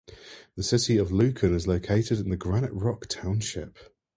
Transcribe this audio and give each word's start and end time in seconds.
The 0.55 0.63
city 0.63 0.97
of 0.97 1.11
Lucan 1.11 1.53
is 1.53 1.67
located 1.67 2.21
in 2.25 2.35
Granite 2.35 2.73
Rock 2.73 3.05
Township. 3.07 3.77